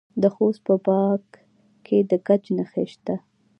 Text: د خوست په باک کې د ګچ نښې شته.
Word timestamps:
د 0.21 0.23
خوست 0.33 0.61
په 0.67 0.75
باک 0.85 1.25
کې 1.85 1.97
د 2.09 2.11
ګچ 2.27 2.43
نښې 2.57 2.85
شته. 2.93 3.15